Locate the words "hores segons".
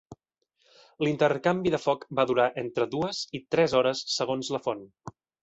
3.83-4.53